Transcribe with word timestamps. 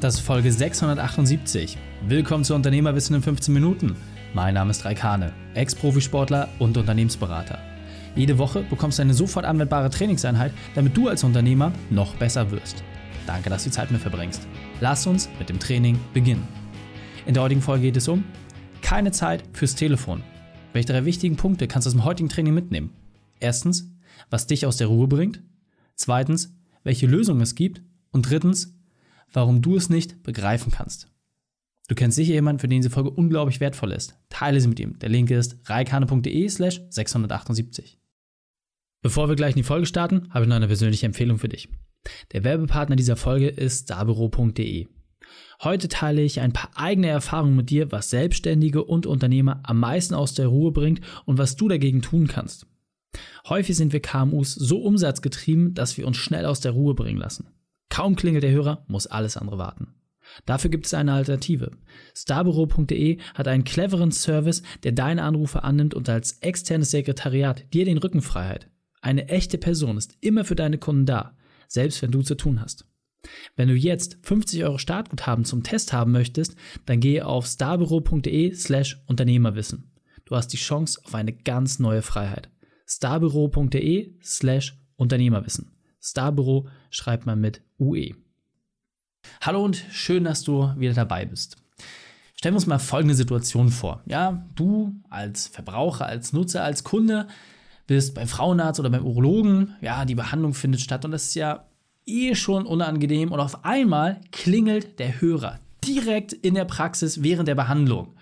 Das 0.00 0.14
ist 0.14 0.20
Folge 0.20 0.50
678. 0.50 1.76
Willkommen 2.08 2.42
zu 2.42 2.54
Unternehmerwissen 2.54 3.16
in 3.16 3.22
15 3.22 3.52
Minuten. 3.52 3.94
Mein 4.32 4.54
Name 4.54 4.70
ist 4.70 4.86
Raikane, 4.86 5.34
Ex-Profisportler 5.52 6.48
und 6.58 6.78
Unternehmensberater. 6.78 7.58
Jede 8.16 8.38
Woche 8.38 8.62
bekommst 8.62 8.96
du 8.96 9.02
eine 9.02 9.12
sofort 9.12 9.44
anwendbare 9.44 9.90
Trainingseinheit, 9.90 10.54
damit 10.74 10.96
du 10.96 11.08
als 11.08 11.22
Unternehmer 11.22 11.70
noch 11.90 12.14
besser 12.14 12.50
wirst. 12.50 12.82
Danke, 13.26 13.50
dass 13.50 13.64
du 13.64 13.68
die 13.68 13.74
Zeit 13.74 13.90
mit 13.90 14.00
verbringst. 14.00 14.40
Lass 14.80 15.06
uns 15.06 15.28
mit 15.38 15.50
dem 15.50 15.58
Training 15.58 16.00
beginnen. 16.14 16.48
In 17.26 17.34
der 17.34 17.42
heutigen 17.42 17.60
Folge 17.60 17.82
geht 17.82 17.98
es 17.98 18.08
um 18.08 18.24
keine 18.80 19.12
Zeit 19.12 19.44
fürs 19.52 19.74
Telefon. 19.74 20.22
Welche 20.72 20.94
drei 20.94 21.04
wichtigen 21.04 21.36
Punkte 21.36 21.68
kannst 21.68 21.84
du 21.84 21.90
aus 21.90 21.94
dem 21.94 22.04
heutigen 22.04 22.30
Training 22.30 22.54
mitnehmen? 22.54 22.94
Erstens, 23.38 23.92
was 24.30 24.46
dich 24.46 24.64
aus 24.64 24.78
der 24.78 24.86
Ruhe 24.86 25.08
bringt. 25.08 25.42
Zweitens, 25.94 26.54
welche 26.84 27.06
Lösungen 27.06 27.42
es 27.42 27.54
gibt. 27.54 27.82
Und 28.12 28.30
drittens, 28.30 28.79
warum 29.32 29.62
du 29.62 29.76
es 29.76 29.88
nicht 29.90 30.22
begreifen 30.22 30.72
kannst. 30.72 31.08
Du 31.88 31.94
kennst 31.94 32.16
sicher 32.16 32.34
jemanden, 32.34 32.60
für 32.60 32.68
den 32.68 32.80
diese 32.80 32.90
Folge 32.90 33.10
unglaublich 33.10 33.58
wertvoll 33.58 33.92
ist. 33.92 34.16
Teile 34.28 34.60
sie 34.60 34.68
mit 34.68 34.78
ihm. 34.78 34.98
Der 35.00 35.08
Link 35.08 35.30
ist 35.30 35.58
reikane.de 35.68 36.48
slash 36.48 36.80
678. 36.88 37.98
Bevor 39.02 39.28
wir 39.28 39.34
gleich 39.34 39.54
in 39.54 39.58
die 39.58 39.64
Folge 39.64 39.86
starten, 39.86 40.28
habe 40.30 40.44
ich 40.44 40.48
noch 40.48 40.56
eine 40.56 40.68
persönliche 40.68 41.06
Empfehlung 41.06 41.38
für 41.38 41.48
dich. 41.48 41.68
Der 42.32 42.44
Werbepartner 42.44 42.96
dieser 42.96 43.16
Folge 43.16 43.48
ist 43.48 43.84
starbüro.de. 43.84 44.86
Heute 45.62 45.88
teile 45.88 46.22
ich 46.22 46.40
ein 46.40 46.52
paar 46.52 46.70
eigene 46.74 47.08
Erfahrungen 47.08 47.56
mit 47.56 47.70
dir, 47.70 47.92
was 47.92 48.10
Selbstständige 48.10 48.84
und 48.84 49.06
Unternehmer 49.06 49.60
am 49.64 49.80
meisten 49.80 50.14
aus 50.14 50.34
der 50.34 50.46
Ruhe 50.46 50.72
bringt 50.72 51.00
und 51.24 51.38
was 51.38 51.56
du 51.56 51.68
dagegen 51.68 52.02
tun 52.02 52.26
kannst. 52.26 52.66
Häufig 53.48 53.76
sind 53.76 53.92
wir 53.92 54.00
KMUs 54.00 54.54
so 54.54 54.78
umsatzgetrieben, 54.78 55.74
dass 55.74 55.96
wir 55.96 56.06
uns 56.06 56.16
schnell 56.16 56.46
aus 56.46 56.60
der 56.60 56.72
Ruhe 56.72 56.94
bringen 56.94 57.18
lassen. 57.18 57.48
Kaum 57.90 58.16
klingelt 58.16 58.44
der 58.44 58.52
Hörer, 58.52 58.84
muss 58.88 59.06
alles 59.06 59.36
andere 59.36 59.58
warten. 59.58 59.94
Dafür 60.46 60.70
gibt 60.70 60.86
es 60.86 60.94
eine 60.94 61.12
Alternative. 61.12 61.72
Starbüro.de 62.14 63.18
hat 63.34 63.48
einen 63.48 63.64
cleveren 63.64 64.12
Service, 64.12 64.62
der 64.84 64.92
deine 64.92 65.22
Anrufe 65.22 65.64
annimmt 65.64 65.92
und 65.92 66.08
als 66.08 66.38
externes 66.40 66.92
Sekretariat 66.92 67.72
dir 67.74 67.84
den 67.84 67.98
Rücken 67.98 68.22
frei 68.22 68.44
hält. 68.44 68.70
Eine 69.02 69.28
echte 69.28 69.58
Person 69.58 69.96
ist 69.96 70.16
immer 70.20 70.44
für 70.44 70.54
deine 70.54 70.78
Kunden 70.78 71.06
da, 71.06 71.36
selbst 71.68 72.00
wenn 72.02 72.10
du 72.12 72.22
zu 72.22 72.36
tun 72.36 72.60
hast. 72.60 72.86
Wenn 73.56 73.68
du 73.68 73.74
jetzt 73.74 74.18
50 74.22 74.64
Euro 74.64 74.78
Startguthaben 74.78 75.44
zum 75.44 75.62
Test 75.62 75.92
haben 75.92 76.12
möchtest, 76.12 76.56
dann 76.86 77.00
gehe 77.00 77.26
auf 77.26 77.46
starbüro.de 77.46 78.54
slash 78.54 79.02
Unternehmerwissen. 79.06 79.92
Du 80.24 80.36
hast 80.36 80.48
die 80.48 80.58
Chance 80.58 81.00
auf 81.04 81.14
eine 81.14 81.32
ganz 81.32 81.78
neue 81.78 82.02
Freiheit. 82.02 82.50
starbüro.de 82.86 84.14
slash 84.22 84.78
Unternehmerwissen. 84.96 85.79
Starbüro 86.00 86.66
schreibt 86.90 87.26
man 87.26 87.40
mit 87.40 87.62
UE. 87.78 88.14
Hallo 89.42 89.64
und 89.64 89.84
schön, 89.90 90.24
dass 90.24 90.42
du 90.42 90.72
wieder 90.76 90.94
dabei 90.94 91.26
bist. 91.26 91.56
Stellen 92.34 92.54
wir 92.54 92.58
uns 92.58 92.66
mal 92.66 92.78
folgende 92.78 93.14
Situation 93.14 93.68
vor. 93.68 94.02
Ja, 94.06 94.46
du 94.54 94.94
als 95.10 95.46
Verbraucher, 95.46 96.06
als 96.06 96.32
Nutzer, 96.32 96.64
als 96.64 96.84
Kunde 96.84 97.28
bist 97.86 98.14
beim 98.14 98.28
Frauenarzt 98.28 98.80
oder 98.80 98.88
beim 98.88 99.04
Urologen. 99.04 99.76
Ja, 99.82 100.06
die 100.06 100.14
Behandlung 100.14 100.54
findet 100.54 100.80
statt 100.80 101.04
und 101.04 101.10
das 101.10 101.24
ist 101.24 101.34
ja 101.34 101.66
eh 102.06 102.34
schon 102.34 102.64
unangenehm 102.64 103.30
und 103.30 103.40
auf 103.40 103.64
einmal 103.64 104.20
klingelt 104.32 104.98
der 104.98 105.20
Hörer 105.20 105.60
direkt 105.84 106.32
in 106.32 106.54
der 106.54 106.64
Praxis 106.64 107.22
während 107.22 107.46
der 107.48 107.54
Behandlung. 107.54 108.14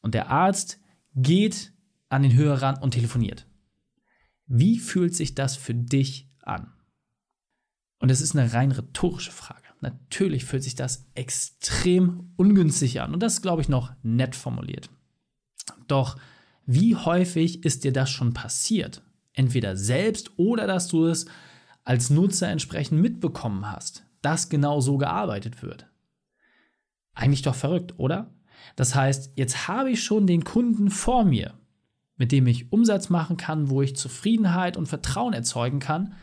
Und 0.00 0.14
der 0.14 0.30
Arzt 0.30 0.78
geht 1.14 1.72
an 2.08 2.22
den 2.22 2.34
Hörer 2.34 2.62
ran 2.62 2.78
und 2.80 2.92
telefoniert. 2.92 3.46
Wie 4.46 4.78
fühlt 4.78 5.14
sich 5.14 5.34
das 5.34 5.56
für 5.56 5.74
dich 5.74 6.28
an? 6.42 6.72
Und 8.00 8.10
es 8.10 8.20
ist 8.20 8.34
eine 8.34 8.52
rein 8.52 8.72
rhetorische 8.72 9.30
Frage. 9.30 9.68
Natürlich 9.80 10.44
fühlt 10.44 10.62
sich 10.62 10.74
das 10.74 11.06
extrem 11.14 12.32
ungünstig 12.36 13.00
an 13.00 13.14
und 13.14 13.22
das 13.22 13.34
ist, 13.34 13.42
glaube 13.42 13.62
ich, 13.62 13.68
noch 13.68 13.92
nett 14.02 14.34
formuliert. 14.34 14.90
Doch 15.86 16.16
wie 16.66 16.96
häufig 16.96 17.64
ist 17.64 17.84
dir 17.84 17.92
das 17.92 18.10
schon 18.10 18.34
passiert? 18.34 19.02
Entweder 19.32 19.76
selbst 19.76 20.32
oder 20.38 20.66
dass 20.66 20.88
du 20.88 21.06
es 21.06 21.26
als 21.84 22.10
Nutzer 22.10 22.48
entsprechend 22.48 23.00
mitbekommen 23.00 23.70
hast, 23.70 24.04
dass 24.22 24.48
genau 24.48 24.80
so 24.80 24.98
gearbeitet 24.98 25.62
wird. 25.62 25.86
Eigentlich 27.14 27.42
doch 27.42 27.54
verrückt, 27.54 27.94
oder? 27.98 28.32
Das 28.76 28.94
heißt, 28.94 29.32
jetzt 29.36 29.68
habe 29.68 29.90
ich 29.90 30.04
schon 30.04 30.26
den 30.26 30.44
Kunden 30.44 30.90
vor 30.90 31.24
mir, 31.24 31.54
mit 32.16 32.32
dem 32.32 32.46
ich 32.46 32.70
Umsatz 32.70 33.08
machen 33.08 33.36
kann, 33.36 33.70
wo 33.70 33.82
ich 33.82 33.96
Zufriedenheit 33.96 34.76
und 34.76 34.86
Vertrauen 34.86 35.32
erzeugen 35.32 35.80
kann, 35.80 36.14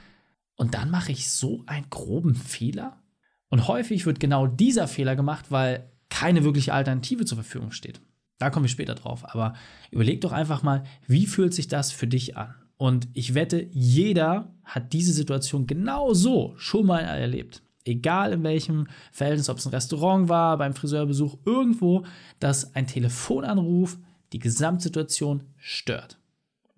und 0.58 0.74
dann 0.74 0.92
mache 0.92 1.12
ich 1.12 1.30
so 1.30 1.64
einen 1.68 1.90
groben 1.90 2.36
Fehler? 2.36 3.02
Und 3.50 3.68
häufig 3.68 4.06
wird 4.06 4.20
genau 4.20 4.48
dieser 4.48 4.88
Fehler 4.88 5.16
gemacht, 5.16 5.46
weil 5.50 5.90
keine 6.10 6.44
wirkliche 6.44 6.74
Alternative 6.74 7.24
zur 7.24 7.38
Verfügung 7.38 7.72
steht. 7.72 8.02
Da 8.40 8.50
kommen 8.50 8.66
wir 8.66 8.70
später 8.70 8.96
drauf. 8.96 9.24
Aber 9.24 9.54
überleg 9.92 10.22
doch 10.22 10.32
einfach 10.32 10.64
mal, 10.64 10.84
wie 11.08 11.28
fühlt 11.28 11.54
sich 11.54 11.68
das 11.68 11.92
für 11.92 12.08
dich 12.08 12.36
an? 12.36 12.54
Und 12.76 13.08
ich 13.14 13.34
wette, 13.34 13.68
jeder 13.72 14.54
hat 14.64 14.94
diese 14.94 15.14
Situation 15.14 15.66
genau 15.66 16.14
so 16.14 16.54
schon 16.58 16.86
mal 16.86 17.00
erlebt. 17.00 17.64
Egal 17.86 18.34
in 18.34 18.44
welchem 18.44 18.88
Verhältnis, 19.12 19.50
ob 19.50 19.58
es 19.58 19.66
ein 19.66 19.74
Restaurant 19.74 20.28
war, 20.28 20.58
beim 20.58 20.74
Friseurbesuch, 20.74 21.38
irgendwo, 21.46 22.06
dass 22.40 22.76
ein 22.76 22.86
Telefonanruf 22.86 23.98
die 24.34 24.40
Gesamtsituation 24.40 25.44
stört 25.56 26.17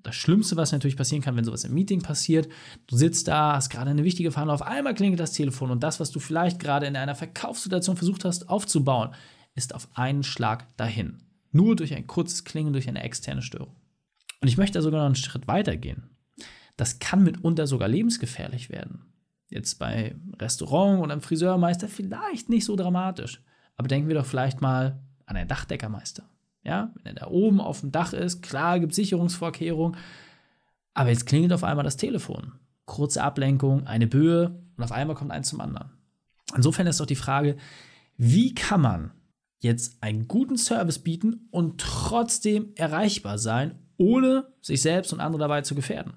das 0.03 0.15
Schlimmste, 0.15 0.55
was 0.57 0.71
natürlich 0.71 0.97
passieren 0.97 1.21
kann, 1.21 1.35
wenn 1.35 1.43
sowas 1.43 1.63
im 1.63 1.73
Meeting 1.73 2.01
passiert, 2.01 2.47
du 2.87 2.95
sitzt 2.95 3.27
da, 3.27 3.55
hast 3.55 3.69
gerade 3.69 3.89
eine 3.89 4.03
wichtige 4.03 4.31
Verhandlung, 4.31 4.55
auf 4.55 4.67
einmal 4.67 4.93
klingelt 4.93 5.19
das 5.19 5.33
Telefon 5.33 5.71
und 5.71 5.83
das, 5.83 5.99
was 5.99 6.11
du 6.11 6.19
vielleicht 6.19 6.59
gerade 6.59 6.85
in 6.85 6.95
einer 6.95 7.15
Verkaufssituation 7.15 7.97
versucht 7.97 8.25
hast 8.25 8.49
aufzubauen, 8.49 9.11
ist 9.55 9.75
auf 9.75 9.89
einen 9.93 10.23
Schlag 10.23 10.65
dahin. 10.77 11.23
Nur 11.51 11.75
durch 11.75 11.93
ein 11.93 12.07
kurzes 12.07 12.43
Klingen, 12.43 12.73
durch 12.73 12.87
eine 12.87 13.03
externe 13.03 13.41
Störung. 13.41 13.75
Und 14.41 14.47
ich 14.47 14.57
möchte 14.57 14.77
da 14.77 14.81
sogar 14.81 15.01
noch 15.01 15.07
einen 15.07 15.15
Schritt 15.15 15.47
weiter 15.47 15.75
gehen. 15.75 16.09
Das 16.77 16.99
kann 16.99 17.23
mitunter 17.23 17.67
sogar 17.67 17.89
lebensgefährlich 17.89 18.69
werden. 18.69 19.01
Jetzt 19.49 19.79
bei 19.79 20.15
Restaurant 20.39 21.01
oder 21.01 21.11
einem 21.11 21.21
Friseurmeister 21.21 21.89
vielleicht 21.89 22.49
nicht 22.49 22.65
so 22.65 22.75
dramatisch. 22.75 23.41
Aber 23.75 23.87
denken 23.87 24.07
wir 24.07 24.15
doch 24.15 24.25
vielleicht 24.25 24.61
mal 24.61 25.01
an 25.25 25.35
einen 25.35 25.49
Dachdeckermeister. 25.49 26.23
Ja, 26.69 26.93
wenn 26.93 27.15
er 27.15 27.21
da 27.21 27.27
oben 27.31 27.59
auf 27.59 27.79
dem 27.79 27.91
Dach 27.91 28.13
ist, 28.13 28.43
klar 28.43 28.79
gibt 28.79 28.91
es 28.91 28.97
Sicherungsvorkehrungen, 28.97 29.97
aber 30.93 31.09
jetzt 31.09 31.25
klingelt 31.25 31.51
auf 31.51 31.63
einmal 31.63 31.83
das 31.83 31.97
Telefon. 31.97 32.51
Kurze 32.85 33.23
Ablenkung, 33.23 33.87
eine 33.87 34.05
Böe 34.05 34.61
und 34.77 34.83
auf 34.83 34.91
einmal 34.91 35.15
kommt 35.15 35.31
eins 35.31 35.49
zum 35.49 35.61
anderen. 35.61 35.89
Insofern 36.55 36.85
ist 36.85 36.99
doch 36.99 37.07
die 37.07 37.15
Frage, 37.15 37.57
wie 38.17 38.53
kann 38.53 38.81
man 38.81 39.11
jetzt 39.57 40.03
einen 40.03 40.27
guten 40.27 40.57
Service 40.57 40.99
bieten 40.99 41.47
und 41.49 41.81
trotzdem 41.81 42.73
erreichbar 42.75 43.39
sein, 43.39 43.79
ohne 43.97 44.53
sich 44.61 44.83
selbst 44.83 45.11
und 45.11 45.21
andere 45.21 45.39
dabei 45.39 45.63
zu 45.63 45.73
gefährden? 45.73 46.13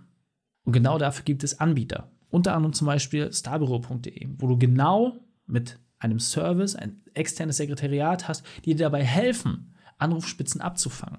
Und 0.65 0.75
genau 0.75 0.99
dafür 0.99 1.25
gibt 1.25 1.45
es 1.45 1.61
Anbieter. 1.61 2.11
Unter 2.29 2.55
anderem 2.55 2.75
zum 2.75 2.89
Beispiel 2.89 3.33
starbüro.de, 3.33 4.29
wo 4.37 4.49
du 4.49 4.59
genau 4.59 5.17
mit 5.47 5.79
einem 5.99 6.21
Service, 6.21 6.77
ein 6.77 7.01
externes 7.15 7.57
Sekretariat 7.57 8.29
hast, 8.29 8.45
die 8.67 8.75
dir 8.75 8.85
dabei 8.85 9.03
helfen, 9.03 9.72
Anrufspitzen 10.03 10.61
abzufangen. 10.61 11.19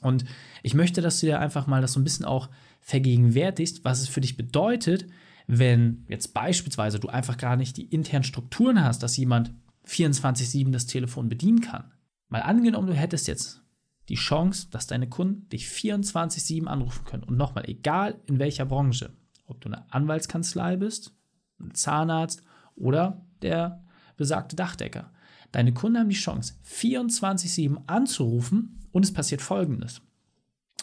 Und 0.00 0.24
ich 0.62 0.74
möchte, 0.74 1.00
dass 1.00 1.20
du 1.20 1.26
dir 1.26 1.40
einfach 1.40 1.66
mal 1.66 1.82
das 1.82 1.92
so 1.92 2.00
ein 2.00 2.04
bisschen 2.04 2.24
auch 2.24 2.48
vergegenwärtigst, 2.80 3.84
was 3.84 4.00
es 4.00 4.08
für 4.08 4.20
dich 4.20 4.36
bedeutet, 4.36 5.06
wenn 5.46 6.04
jetzt 6.08 6.32
beispielsweise 6.32 7.00
du 7.00 7.08
einfach 7.08 7.36
gar 7.36 7.56
nicht 7.56 7.76
die 7.76 7.86
internen 7.86 8.24
Strukturen 8.24 8.82
hast, 8.82 9.02
dass 9.02 9.16
jemand 9.16 9.52
24-7 9.86 10.70
das 10.70 10.86
Telefon 10.86 11.28
bedienen 11.28 11.60
kann. 11.60 11.92
Mal 12.28 12.42
angenommen, 12.42 12.86
du 12.86 12.94
hättest 12.94 13.26
jetzt 13.26 13.62
die 14.08 14.14
Chance, 14.14 14.68
dass 14.70 14.86
deine 14.86 15.08
Kunden 15.08 15.48
dich 15.48 15.66
24-7 15.66 16.66
anrufen 16.66 17.04
können. 17.04 17.24
Und 17.24 17.36
nochmal, 17.36 17.68
egal 17.68 18.20
in 18.26 18.38
welcher 18.38 18.64
Branche, 18.64 19.12
ob 19.46 19.60
du 19.60 19.68
eine 19.68 19.92
Anwaltskanzlei 19.92 20.76
bist, 20.76 21.12
ein 21.58 21.74
Zahnarzt 21.74 22.42
oder 22.76 23.26
der 23.42 23.84
besagte 24.16 24.56
Dachdecker. 24.56 25.12
Deine 25.52 25.72
Kunden 25.72 25.98
haben 25.98 26.08
die 26.08 26.14
Chance, 26.14 26.54
24-7 26.68 27.76
anzurufen 27.86 28.78
und 28.92 29.04
es 29.04 29.12
passiert 29.12 29.42
folgendes. 29.42 30.00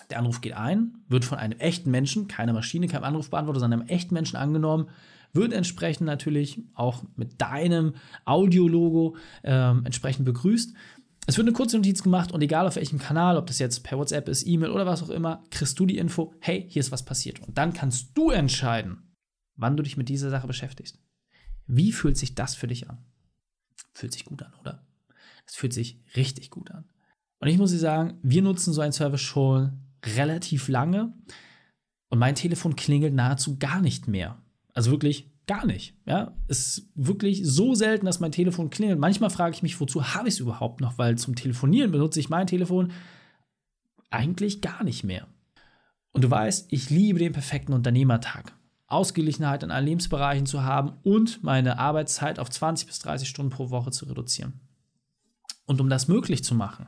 Der 0.10 0.20
Anruf 0.20 0.42
geht 0.42 0.54
ein, 0.54 1.00
wird 1.08 1.26
von 1.26 1.38
einem 1.38 1.60
echten 1.60 1.92
Menschen, 1.92 2.28
keine 2.28 2.54
Maschine, 2.54 2.88
kein 2.88 3.04
Anrufbeantworter, 3.04 3.60
sondern 3.60 3.82
einem 3.82 3.90
echten 3.90 4.14
Menschen 4.14 4.38
angenommen, 4.38 4.90
wird 5.34 5.54
entsprechend 5.54 6.06
natürlich 6.06 6.62
auch 6.74 7.04
mit 7.16 7.42
deinem 7.42 7.94
Audiologo 8.26 9.18
äh, 9.44 9.52
entsprechend 9.52 10.26
begrüßt. 10.26 10.74
Es 11.28 11.38
wird 11.38 11.46
eine 11.46 11.56
kurze 11.56 11.76
Notiz 11.76 12.02
gemacht 12.04 12.32
und 12.32 12.42
egal 12.42 12.68
auf 12.68 12.78
welchem 12.78 13.00
Kanal, 13.00 13.36
ob 13.38 13.48
das 13.48 13.60
jetzt 13.60 13.84
per 13.84 13.98
WhatsApp 13.98 14.30
ist, 14.30 14.48
E-Mail 14.48 14.72
oder 14.72 14.86
was 14.86 15.04
auch 15.04 15.10
immer, 15.10 15.44
kriegst 15.52 15.78
du 15.78 15.86
die 15.86 15.98
Info, 15.98 16.34
hey, 16.40 16.66
hier 16.70 16.80
ist 16.80 16.94
was 16.94 17.04
passiert. 17.04 17.42
Und 17.46 17.58
dann 17.58 17.74
kannst 17.74 18.18
du 18.18 18.30
entscheiden, 18.30 19.14
wann 19.58 19.76
du 19.76 19.84
dich 19.84 19.98
mit 19.98 20.08
dieser 20.08 20.30
Sache 20.30 20.48
beschäftigst. 20.48 21.00
Wie 21.66 21.92
fühlt 21.92 22.18
sich 22.18 22.34
das 22.34 22.56
für 22.56 22.68
dich 22.68 22.90
an? 22.90 23.00
Fühlt 23.98 24.14
sich 24.14 24.26
gut 24.26 24.44
an, 24.44 24.54
oder? 24.62 24.86
Es 25.48 25.56
fühlt 25.56 25.74
sich 25.74 26.00
richtig 26.16 26.52
gut 26.52 26.70
an. 26.70 26.86
Und 27.40 27.48
ich 27.48 27.58
muss 27.58 27.72
dir 27.72 27.80
sagen, 27.80 28.20
wir 28.22 28.44
nutzen 28.44 28.72
so 28.72 28.82
einen 28.82 28.92
Service 28.92 29.22
schon 29.22 29.80
relativ 30.06 30.68
lange 30.68 31.14
und 32.10 32.20
mein 32.20 32.36
Telefon 32.36 32.76
klingelt 32.76 33.16
nahezu 33.16 33.58
gar 33.58 33.82
nicht 33.82 34.08
mehr. 34.08 34.40
Also 34.76 34.92
wirklich 34.92 35.32
gar 35.48 35.66
nicht. 35.66 35.96
Ja, 36.06 36.38
es 36.48 36.78
ist 36.78 36.92
wirklich 36.94 37.42
so 37.44 37.74
selten, 37.74 38.06
dass 38.06 38.20
mein 38.20 38.32
Telefon 38.32 38.70
klingelt. 38.70 39.00
Manchmal 39.00 39.32
frage 39.32 39.56
ich 39.56 39.64
mich, 39.64 39.80
wozu 39.80 40.14
habe 40.14 40.28
ich 40.28 40.36
es 40.36 40.40
überhaupt 40.42 40.80
noch? 40.80 41.00
Weil 41.00 41.18
zum 41.18 41.36
Telefonieren 41.36 41.90
benutze 41.90 42.20
ich 42.20 42.30
mein 42.30 42.46
Telefon 42.46 42.92
eigentlich 44.12 44.62
gar 44.62 44.84
nicht 44.84 45.04
mehr. 45.04 45.26
Und 46.12 46.24
du 46.24 46.30
weißt, 46.30 46.72
ich 46.72 46.92
liebe 46.92 47.18
den 47.18 47.34
perfekten 47.34 47.74
Unternehmertag. 47.74 48.54
Ausgeglichenheit 48.88 49.64
in 49.64 49.72
allen 49.72 49.86
Lebensbereichen 49.86 50.46
zu 50.46 50.64
haben 50.64 50.94
und 51.04 51.44
meine 51.44 51.78
Arbeitszeit 51.78 52.40
auf 52.40 52.50
20 52.50 52.88
bis 52.88 53.00
30 53.00 53.28
Stunden 53.28 53.52
pro 53.52 53.70
Woche 53.70 53.92
zu 53.92 54.06
reduzieren. 54.06 54.60
Und 55.66 55.82
um 55.82 55.90
das 55.90 56.08
möglich 56.08 56.44
zu 56.44 56.56
machen, 56.56 56.88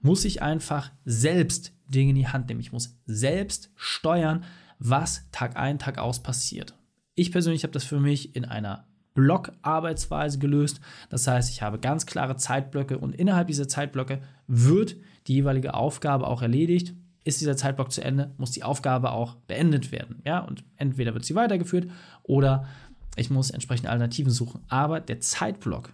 muss 0.00 0.24
ich 0.24 0.42
einfach 0.42 0.92
selbst 1.04 1.72
Dinge 1.88 2.10
in 2.10 2.16
die 2.16 2.28
Hand 2.28 2.48
nehmen. 2.48 2.60
Ich 2.60 2.72
muss 2.72 2.98
selbst 3.06 3.70
steuern, 3.74 4.44
was 4.78 5.28
Tag 5.32 5.56
ein, 5.56 5.78
Tag 5.78 5.98
aus 5.98 6.22
passiert. 6.22 6.74
Ich 7.14 7.32
persönlich 7.32 7.64
habe 7.64 7.72
das 7.72 7.84
für 7.84 7.98
mich 7.98 8.36
in 8.36 8.44
einer 8.44 8.86
Block-Arbeitsweise 9.14 10.38
gelöst. 10.38 10.80
Das 11.08 11.26
heißt, 11.26 11.50
ich 11.50 11.62
habe 11.62 11.80
ganz 11.80 12.06
klare 12.06 12.36
Zeitblöcke 12.36 12.98
und 12.98 13.16
innerhalb 13.16 13.48
dieser 13.48 13.66
Zeitblöcke 13.66 14.20
wird 14.46 14.96
die 15.26 15.34
jeweilige 15.34 15.74
Aufgabe 15.74 16.28
auch 16.28 16.42
erledigt. 16.42 16.94
Ist 17.24 17.40
dieser 17.40 17.56
Zeitblock 17.56 17.92
zu 17.92 18.02
Ende, 18.02 18.34
muss 18.38 18.52
die 18.52 18.62
Aufgabe 18.62 19.10
auch 19.10 19.34
beendet 19.34 19.92
werden. 19.92 20.22
Ja, 20.24 20.40
und 20.40 20.64
entweder 20.76 21.14
wird 21.14 21.24
sie 21.24 21.34
weitergeführt 21.34 21.90
oder 22.22 22.66
ich 23.16 23.30
muss 23.30 23.50
entsprechende 23.50 23.90
Alternativen 23.90 24.32
suchen. 24.32 24.62
Aber 24.68 25.00
der 25.00 25.20
Zeitblock 25.20 25.92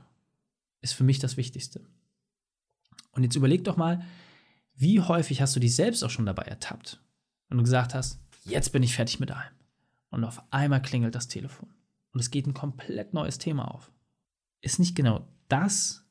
ist 0.81 0.93
für 0.93 1.05
mich 1.05 1.19
das 1.19 1.37
Wichtigste. 1.37 1.81
Und 3.13 3.23
jetzt 3.23 3.37
überleg 3.37 3.65
doch 3.65 3.77
mal, 3.77 4.05
wie 4.77 5.01
häufig 5.01 5.41
hast 5.41 5.57
du 5.57 5.61
dich 5.61 5.75
selbst 5.75 6.03
auch 6.03 6.11
schon 6.11 6.27
dabei 6.27 6.43
ertappt, 6.43 7.01
wenn 7.49 7.59
du 7.59 7.65
gesagt 7.65 7.95
hast, 7.95 8.21
jetzt 8.45 8.73
bin 8.73 8.83
ich 8.83 8.95
fertig 8.95 9.21
mit 9.21 9.31
allem. 9.31 9.53
Und 10.11 10.25
auf 10.25 10.43
einmal 10.51 10.83
klingelt 10.83 11.15
das 11.15 11.29
Telefon. 11.29 11.71
Und 12.13 12.21
es 12.21 12.31
geht 12.31 12.47
ein 12.47 12.55
komplett 12.55 13.15
neues 13.15 13.39
Thema 13.39 13.73
auf. 13.73 13.91
Ist 14.61 14.79
nicht 14.79 14.95
genau 14.95 15.27
das 15.49 16.04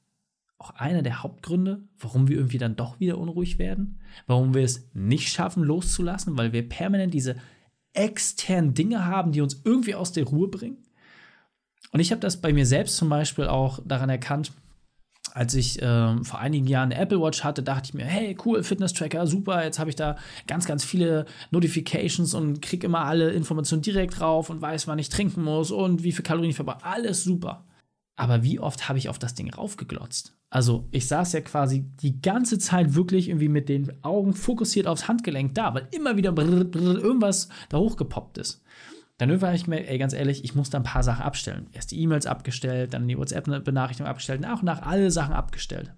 auch 0.64 0.72
einer 0.72 1.02
der 1.02 1.22
Hauptgründe, 1.22 1.84
warum 2.00 2.28
wir 2.28 2.38
irgendwie 2.38 2.58
dann 2.58 2.76
doch 2.76 3.00
wieder 3.00 3.18
unruhig 3.18 3.60
werden? 3.60 4.00
Warum 4.28 4.54
wir 4.54 4.64
es 4.64 4.90
nicht 4.94 5.30
schaffen, 5.30 5.64
loszulassen, 5.64 6.38
weil 6.38 6.54
wir 6.54 6.68
permanent 6.68 7.14
diese 7.14 7.36
externen 7.94 8.74
Dinge 8.74 9.06
haben, 9.06 9.34
die 9.34 9.42
uns 9.42 9.62
irgendwie 9.66 9.96
aus 9.96 10.14
der 10.14 10.26
Ruhe 10.26 10.48
bringen? 10.48 10.78
Und 11.92 12.00
ich 12.00 12.12
habe 12.12 12.22
das 12.22 12.42
bei 12.42 12.54
mir 12.54 12.66
selbst 12.66 12.96
zum 12.96 13.10
Beispiel 13.10 13.46
auch 13.46 13.80
daran 13.86 14.10
erkannt, 14.10 14.54
als 15.34 15.54
ich 15.56 15.82
äh, 15.82 16.24
vor 16.24 16.40
einigen 16.40 16.68
Jahren 16.68 16.92
eine 16.92 17.02
Apple 17.02 17.20
Watch 17.20 17.44
hatte, 17.44 17.64
dachte 17.64 17.90
ich 17.90 17.94
mir, 17.94 18.06
hey, 18.06 18.38
cool, 18.46 18.64
Fitness-Tracker, 18.64 19.26
super, 19.28 19.64
jetzt 19.64 19.80
habe 19.80 19.90
ich 19.90 19.96
da 19.96 20.16
ganz, 20.48 20.66
ganz 20.66 20.84
viele 20.84 21.26
Notifications 21.52 22.34
und 22.36 22.62
kriege 22.62 22.86
immer 22.86 23.06
alle 23.06 23.32
Informationen 23.32 23.82
direkt 23.82 24.20
drauf 24.20 24.50
und 24.50 24.62
weiß, 24.62 24.88
wann 24.88 25.00
ich 25.00 25.10
trinken 25.10 25.44
muss 25.44 25.72
und 25.72 26.04
wie 26.04 26.12
viel 26.12 26.24
Kalorien 26.24 26.52
ich 26.52 26.56
verbrauche. 26.56 26.86
Alles 26.86 27.24
super. 27.24 27.66
Aber 28.16 28.44
wie 28.44 28.60
oft 28.60 28.88
habe 28.88 29.00
ich 29.00 29.10
auf 29.10 29.18
das 29.18 29.34
Ding 29.34 29.52
raufgeglotzt? 29.52 30.36
Also 30.54 30.88
ich 30.92 31.08
saß 31.08 31.34
ja 31.34 31.42
quasi 31.42 31.84
die 32.04 32.22
ganze 32.22 32.60
Zeit 32.60 32.94
wirklich 32.94 33.30
irgendwie 33.30 33.50
mit 33.50 33.70
den 33.70 33.92
Augen 34.04 34.36
fokussiert 34.36 34.86
aufs 34.86 35.08
Handgelenk 35.08 35.56
da, 35.56 35.74
weil 35.74 35.88
immer 35.90 36.16
wieder 36.16 36.32
brrr, 36.32 36.64
brrr, 36.64 37.00
irgendwas 37.00 37.50
da 37.70 37.80
hochgepoppt 37.80 38.38
ist. 38.38 38.62
Dann 39.18 39.30
irgendwann 39.30 39.56
ich 39.56 39.66
mir, 39.66 39.90
ey, 39.90 39.98
ganz 39.98 40.14
ehrlich, 40.14 40.44
ich 40.44 40.54
muss 40.54 40.70
da 40.70 40.78
ein 40.78 40.84
paar 40.84 41.02
Sachen 41.02 41.24
abstellen. 41.24 41.70
Erst 41.72 41.90
die 41.90 42.00
E-Mails 42.00 42.28
abgestellt, 42.28 42.94
dann 42.94 43.08
die 43.08 43.18
WhatsApp-Benachrichtigung 43.18 44.08
abgestellt, 44.08 44.42
nach 44.42 44.60
und 44.60 44.66
nach 44.66 44.84
alle 44.84 45.10
Sachen 45.10 45.34
abgestellt. 45.34 45.92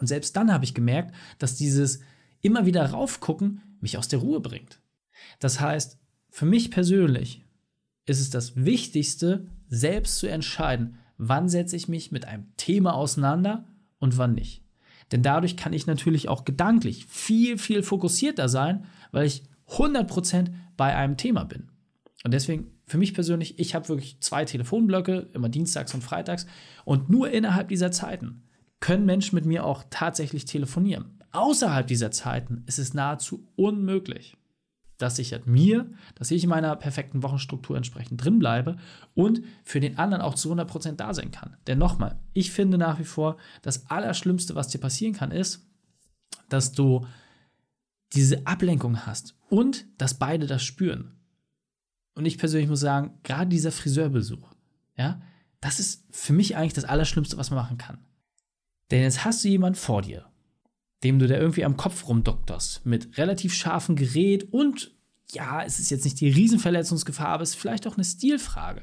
Und 0.00 0.08
selbst 0.08 0.34
dann 0.34 0.52
habe 0.52 0.64
ich 0.64 0.74
gemerkt, 0.74 1.14
dass 1.38 1.54
dieses 1.54 2.00
immer 2.40 2.66
wieder 2.66 2.84
raufgucken 2.90 3.60
mich 3.80 3.96
aus 3.96 4.08
der 4.08 4.18
Ruhe 4.18 4.40
bringt. 4.40 4.80
Das 5.38 5.60
heißt, 5.60 6.00
für 6.30 6.46
mich 6.46 6.72
persönlich 6.72 7.44
ist 8.06 8.18
es 8.18 8.30
das 8.30 8.56
Wichtigste, 8.56 9.46
selbst 9.68 10.18
zu 10.18 10.26
entscheiden, 10.26 10.98
wann 11.16 11.48
setze 11.48 11.76
ich 11.76 11.86
mich 11.86 12.10
mit 12.10 12.24
einem 12.24 12.48
Thema 12.56 12.94
auseinander 12.94 13.68
und 14.04 14.18
wann 14.18 14.34
nicht. 14.34 14.62
Denn 15.10 15.22
dadurch 15.22 15.56
kann 15.56 15.72
ich 15.72 15.86
natürlich 15.86 16.28
auch 16.28 16.44
gedanklich 16.44 17.06
viel, 17.06 17.58
viel 17.58 17.82
fokussierter 17.82 18.48
sein, 18.48 18.84
weil 19.10 19.26
ich 19.26 19.42
100% 19.70 20.52
bei 20.76 20.94
einem 20.94 21.16
Thema 21.16 21.44
bin. 21.44 21.70
Und 22.22 22.32
deswegen, 22.32 22.70
für 22.86 22.98
mich 22.98 23.14
persönlich, 23.14 23.58
ich 23.58 23.74
habe 23.74 23.88
wirklich 23.88 24.20
zwei 24.20 24.44
Telefonblöcke, 24.44 25.30
immer 25.32 25.48
dienstags 25.48 25.94
und 25.94 26.02
freitags. 26.02 26.46
Und 26.84 27.10
nur 27.10 27.30
innerhalb 27.30 27.68
dieser 27.68 27.90
Zeiten 27.90 28.42
können 28.80 29.06
Menschen 29.06 29.34
mit 29.34 29.46
mir 29.46 29.64
auch 29.64 29.84
tatsächlich 29.90 30.44
telefonieren. 30.44 31.18
Außerhalb 31.32 31.86
dieser 31.86 32.10
Zeiten 32.10 32.62
ist 32.66 32.78
es 32.78 32.94
nahezu 32.94 33.48
unmöglich. 33.56 34.36
Das 35.04 35.16
sichert 35.16 35.46
mir, 35.46 35.86
dass 36.14 36.30
ich 36.30 36.44
in 36.44 36.48
meiner 36.48 36.74
perfekten 36.76 37.22
Wochenstruktur 37.22 37.76
entsprechend 37.76 38.24
drin 38.24 38.38
bleibe 38.38 38.78
und 39.12 39.42
für 39.62 39.78
den 39.78 39.98
anderen 39.98 40.22
auch 40.22 40.34
zu 40.34 40.50
100% 40.50 40.92
da 40.92 41.12
sein 41.12 41.30
kann. 41.30 41.58
Denn 41.66 41.76
nochmal, 41.76 42.18
ich 42.32 42.52
finde 42.52 42.78
nach 42.78 42.98
wie 42.98 43.04
vor, 43.04 43.36
das 43.60 43.90
Allerschlimmste, 43.90 44.54
was 44.54 44.68
dir 44.68 44.78
passieren 44.78 45.12
kann, 45.12 45.30
ist, 45.30 45.68
dass 46.48 46.72
du 46.72 47.06
diese 48.14 48.46
Ablenkung 48.46 49.04
hast 49.04 49.36
und 49.50 49.84
dass 49.98 50.14
beide 50.14 50.46
das 50.46 50.64
spüren. 50.64 51.12
Und 52.14 52.24
ich 52.24 52.38
persönlich 52.38 52.70
muss 52.70 52.80
sagen, 52.80 53.18
gerade 53.24 53.50
dieser 53.50 53.72
Friseurbesuch, 53.72 54.54
ja, 54.96 55.20
das 55.60 55.80
ist 55.80 56.06
für 56.08 56.32
mich 56.32 56.56
eigentlich 56.56 56.72
das 56.72 56.86
Allerschlimmste, 56.86 57.36
was 57.36 57.50
man 57.50 57.58
machen 57.58 57.76
kann. 57.76 57.98
Denn 58.90 59.02
jetzt 59.02 59.26
hast 59.26 59.44
du 59.44 59.48
jemanden 59.48 59.78
vor 59.78 60.00
dir, 60.00 60.24
dem 61.04 61.18
du 61.18 61.28
da 61.28 61.36
irgendwie 61.36 61.64
am 61.64 61.76
Kopf 61.76 62.08
rumdokterst, 62.08 62.84
mit 62.86 63.16
relativ 63.18 63.54
scharfem 63.54 63.96
Gerät 63.96 64.52
und 64.52 64.92
ja, 65.32 65.62
es 65.62 65.78
ist 65.78 65.90
jetzt 65.90 66.04
nicht 66.04 66.20
die 66.20 66.28
Riesenverletzungsgefahr, 66.28 67.28
aber 67.28 67.42
es 67.42 67.50
ist 67.50 67.56
vielleicht 67.56 67.86
auch 67.86 67.96
eine 67.96 68.04
Stilfrage. 68.04 68.82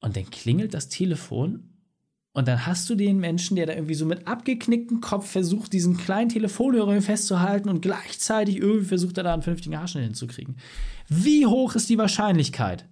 Und 0.00 0.16
dann 0.16 0.30
klingelt 0.30 0.74
das 0.74 0.88
Telefon 0.88 1.74
und 2.32 2.48
dann 2.48 2.66
hast 2.66 2.90
du 2.90 2.96
den 2.96 3.18
Menschen, 3.18 3.56
der 3.56 3.66
da 3.66 3.74
irgendwie 3.74 3.94
so 3.94 4.06
mit 4.06 4.26
abgeknicktem 4.26 5.00
Kopf 5.00 5.30
versucht, 5.30 5.72
diesen 5.72 5.96
kleinen 5.96 6.28
Telefonhörer 6.28 7.00
festzuhalten 7.00 7.68
und 7.68 7.80
gleichzeitig 7.80 8.56
irgendwie 8.56 8.86
versucht 8.86 9.16
er 9.18 9.24
da 9.24 9.32
einen 9.32 9.42
vernünftigen 9.42 9.78
Haarschnitt 9.78 10.04
hinzukriegen. 10.04 10.56
Wie 11.08 11.46
hoch 11.46 11.76
ist 11.76 11.88
die 11.88 11.98
Wahrscheinlichkeit, 11.98 12.86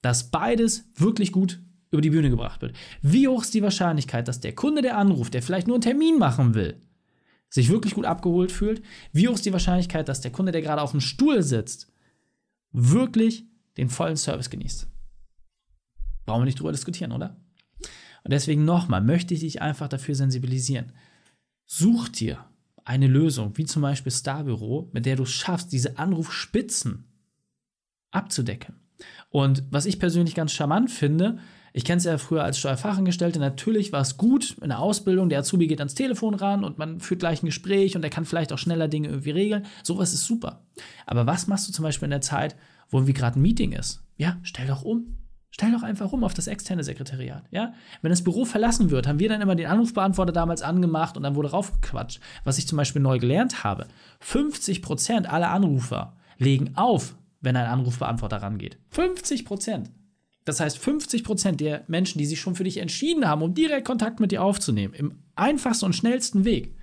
dass 0.00 0.30
beides 0.30 0.88
wirklich 0.94 1.30
gut 1.30 1.60
über 1.90 2.00
die 2.00 2.10
Bühne 2.10 2.30
gebracht 2.30 2.62
wird? 2.62 2.74
Wie 3.02 3.28
hoch 3.28 3.42
ist 3.42 3.52
die 3.52 3.62
Wahrscheinlichkeit, 3.62 4.28
dass 4.28 4.40
der 4.40 4.54
Kunde, 4.54 4.80
der 4.80 4.96
anruft, 4.96 5.34
der 5.34 5.42
vielleicht 5.42 5.66
nur 5.66 5.76
einen 5.76 5.82
Termin 5.82 6.18
machen 6.18 6.54
will, 6.54 6.80
sich 7.48 7.68
wirklich 7.68 7.94
gut 7.94 8.04
abgeholt 8.04 8.52
fühlt? 8.52 8.82
Wie 9.12 9.28
hoch 9.28 9.34
ist 9.34 9.46
die 9.46 9.52
Wahrscheinlichkeit, 9.52 10.08
dass 10.08 10.20
der 10.20 10.32
Kunde, 10.32 10.52
der 10.52 10.62
gerade 10.62 10.82
auf 10.82 10.90
dem 10.90 11.00
Stuhl 11.00 11.42
sitzt, 11.42 11.92
wirklich 12.72 13.46
den 13.76 13.88
vollen 13.88 14.16
Service 14.16 14.50
genießt? 14.50 14.88
Brauchen 16.24 16.40
wir 16.40 16.46
nicht 16.46 16.58
drüber 16.58 16.72
diskutieren, 16.72 17.12
oder? 17.12 17.36
Und 18.24 18.32
deswegen 18.32 18.64
nochmal, 18.64 19.02
möchte 19.02 19.34
ich 19.34 19.40
dich 19.40 19.62
einfach 19.62 19.88
dafür 19.88 20.16
sensibilisieren. 20.16 20.92
Such 21.64 22.08
dir 22.08 22.44
eine 22.84 23.06
Lösung, 23.06 23.56
wie 23.56 23.64
zum 23.64 23.82
Beispiel 23.82 24.12
Starbüro, 24.12 24.90
mit 24.92 25.06
der 25.06 25.16
du 25.16 25.24
schaffst, 25.24 25.72
diese 25.72 25.98
Anrufspitzen 25.98 27.04
abzudecken. 28.10 28.76
Und 29.30 29.64
was 29.70 29.86
ich 29.86 29.98
persönlich 29.98 30.34
ganz 30.34 30.52
charmant 30.52 30.90
finde, 30.90 31.38
ich 31.76 31.84
kenne 31.84 31.98
es 31.98 32.04
ja 32.04 32.16
früher 32.16 32.42
als 32.42 32.58
Steuerfachangestellte, 32.58 33.38
natürlich 33.38 33.92
war 33.92 34.00
es 34.00 34.16
gut 34.16 34.56
in 34.62 34.70
der 34.70 34.78
Ausbildung, 34.78 35.28
der 35.28 35.40
Azubi 35.40 35.66
geht 35.66 35.78
ans 35.78 35.94
Telefon 35.94 36.32
ran 36.32 36.64
und 36.64 36.78
man 36.78 37.00
führt 37.00 37.20
gleich 37.20 37.42
ein 37.42 37.46
Gespräch 37.46 37.94
und 37.94 38.02
er 38.02 38.08
kann 38.08 38.24
vielleicht 38.24 38.50
auch 38.54 38.56
schneller 38.56 38.88
Dinge 38.88 39.08
irgendwie 39.08 39.32
regeln. 39.32 39.66
Sowas 39.82 40.14
ist 40.14 40.24
super. 40.24 40.64
Aber 41.04 41.26
was 41.26 41.48
machst 41.48 41.68
du 41.68 41.72
zum 41.72 41.82
Beispiel 41.82 42.06
in 42.06 42.12
der 42.12 42.22
Zeit, 42.22 42.56
wo 42.88 42.96
irgendwie 42.96 43.12
gerade 43.12 43.38
ein 43.38 43.42
Meeting 43.42 43.72
ist? 43.72 44.02
Ja, 44.16 44.38
stell 44.42 44.66
doch 44.66 44.84
um. 44.84 45.18
Stell 45.50 45.70
doch 45.70 45.82
einfach 45.82 46.12
um 46.12 46.24
auf 46.24 46.32
das 46.32 46.46
externe 46.46 46.82
Sekretariat. 46.82 47.44
Ja? 47.50 47.74
Wenn 48.00 48.10
das 48.10 48.24
Büro 48.24 48.46
verlassen 48.46 48.90
wird, 48.90 49.06
haben 49.06 49.18
wir 49.18 49.28
dann 49.28 49.42
immer 49.42 49.54
den 49.54 49.66
Anrufbeantworter 49.66 50.32
damals 50.32 50.62
angemacht 50.62 51.18
und 51.18 51.24
dann 51.24 51.34
wurde 51.34 51.50
raufgequatscht. 51.50 52.20
Was 52.44 52.56
ich 52.56 52.66
zum 52.66 52.78
Beispiel 52.78 53.02
neu 53.02 53.18
gelernt 53.18 53.64
habe: 53.64 53.86
50% 54.24 55.26
aller 55.26 55.50
Anrufer 55.50 56.16
legen 56.38 56.70
auf, 56.74 57.16
wenn 57.42 57.54
ein 57.54 57.66
Anrufbeantworter 57.66 58.38
rangeht. 58.38 58.78
50%. 58.94 59.90
Das 60.46 60.60
heißt, 60.60 60.78
50% 60.78 61.56
der 61.56 61.84
Menschen, 61.88 62.18
die 62.18 62.24
sich 62.24 62.40
schon 62.40 62.54
für 62.54 62.64
dich 62.64 62.78
entschieden 62.78 63.26
haben, 63.26 63.42
um 63.42 63.52
direkt 63.52 63.84
Kontakt 63.84 64.20
mit 64.20 64.30
dir 64.30 64.42
aufzunehmen, 64.42 64.94
im 64.94 65.18
einfachsten 65.34 65.86
und 65.86 65.92
schnellsten 65.92 66.44
Weg, 66.44 66.76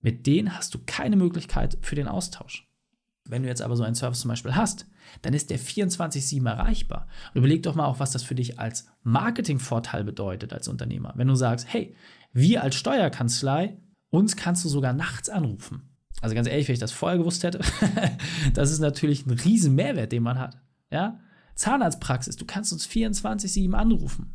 mit 0.00 0.26
denen 0.26 0.56
hast 0.56 0.74
du 0.74 0.80
keine 0.84 1.16
Möglichkeit 1.16 1.76
für 1.82 1.94
den 1.94 2.08
Austausch. 2.08 2.66
Wenn 3.28 3.42
du 3.42 3.48
jetzt 3.48 3.60
aber 3.60 3.76
so 3.76 3.84
einen 3.84 3.94
Service 3.94 4.20
zum 4.20 4.30
Beispiel 4.30 4.56
hast, 4.56 4.86
dann 5.20 5.34
ist 5.34 5.50
der 5.50 5.60
24-7 5.60 6.48
erreichbar. 6.48 7.06
Und 7.34 7.40
überleg 7.40 7.62
doch 7.62 7.74
mal 7.74 7.84
auch, 7.84 8.00
was 8.00 8.12
das 8.12 8.22
für 8.22 8.34
dich 8.34 8.58
als 8.58 8.88
Marketingvorteil 9.02 10.02
bedeutet 10.02 10.54
als 10.54 10.68
Unternehmer. 10.68 11.12
Wenn 11.16 11.28
du 11.28 11.34
sagst, 11.34 11.66
hey, 11.68 11.94
wir 12.32 12.62
als 12.62 12.76
Steuerkanzlei, 12.76 13.76
uns 14.08 14.36
kannst 14.36 14.64
du 14.64 14.70
sogar 14.70 14.94
nachts 14.94 15.28
anrufen. 15.28 15.90
Also 16.22 16.34
ganz 16.34 16.48
ehrlich, 16.48 16.66
wenn 16.66 16.74
ich 16.74 16.80
das 16.80 16.92
vorher 16.92 17.18
gewusst 17.18 17.44
hätte, 17.44 17.60
das 18.54 18.70
ist 18.70 18.80
natürlich 18.80 19.26
ein 19.26 19.32
riesen 19.32 19.74
Mehrwert, 19.74 20.12
den 20.12 20.22
man 20.22 20.38
hat. 20.38 20.56
Ja? 20.90 21.20
Zahnarztpraxis, 21.54 22.36
du 22.36 22.44
kannst 22.44 22.72
uns 22.72 22.86
24-7 22.86 23.72
anrufen. 23.72 24.34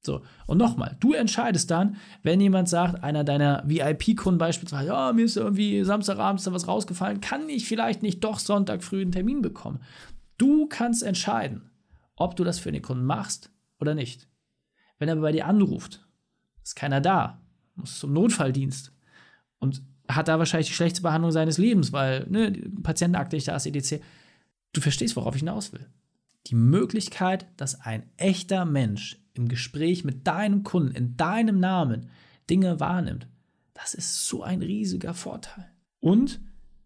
So, 0.00 0.22
und 0.46 0.58
nochmal, 0.58 0.96
du 1.00 1.12
entscheidest 1.12 1.70
dann, 1.70 1.96
wenn 2.22 2.40
jemand 2.40 2.68
sagt, 2.68 3.02
einer 3.02 3.24
deiner 3.24 3.62
VIP-Kunden 3.66 4.38
beispielsweise, 4.38 4.88
ja, 4.88 5.12
mir 5.12 5.24
ist 5.24 5.36
irgendwie 5.36 5.82
Samstagabends 5.84 6.44
da 6.44 6.52
was 6.52 6.68
rausgefallen, 6.68 7.20
kann 7.20 7.48
ich 7.48 7.66
vielleicht 7.66 8.02
nicht 8.02 8.22
doch 8.22 8.38
Sonntag 8.38 8.84
früh 8.84 9.02
einen 9.02 9.12
Termin 9.12 9.42
bekommen. 9.42 9.80
Du 10.38 10.66
kannst 10.66 11.02
entscheiden, 11.02 11.70
ob 12.14 12.36
du 12.36 12.44
das 12.44 12.58
für 12.58 12.72
den 12.72 12.82
Kunden 12.82 13.04
machst 13.04 13.50
oder 13.80 13.94
nicht. 13.94 14.28
Wenn 14.98 15.08
er 15.08 15.16
bei 15.16 15.32
dir 15.32 15.46
anruft, 15.46 16.06
ist 16.62 16.76
keiner 16.76 17.00
da, 17.00 17.40
muss 17.74 17.98
zum 17.98 18.12
Notfalldienst 18.12 18.92
und 19.58 19.82
hat 20.08 20.28
da 20.28 20.38
wahrscheinlich 20.38 20.68
die 20.68 20.74
schlechteste 20.74 21.02
Behandlung 21.02 21.32
seines 21.32 21.58
Lebens, 21.58 21.92
weil 21.92 22.26
ne, 22.30 22.52
Patientenakte 22.82 23.36
nicht 23.36 23.48
da 23.48 23.56
ist, 23.56 23.66
etc. 23.66 24.02
Du 24.72 24.80
verstehst, 24.80 25.16
worauf 25.16 25.34
ich 25.34 25.40
hinaus 25.40 25.72
will. 25.72 25.86
Die 26.48 26.54
Möglichkeit, 26.54 27.46
dass 27.56 27.80
ein 27.80 28.04
echter 28.16 28.64
Mensch 28.64 29.20
im 29.34 29.48
Gespräch 29.48 30.04
mit 30.04 30.26
deinem 30.26 30.62
Kunden 30.62 30.94
in 30.94 31.16
deinem 31.16 31.60
Namen 31.60 32.08
Dinge 32.48 32.80
wahrnimmt, 32.80 33.28
das 33.74 33.94
ist 33.94 34.26
so 34.26 34.42
ein 34.42 34.62
riesiger 34.62 35.12
Vorteil. 35.14 35.70
Und 36.00 36.40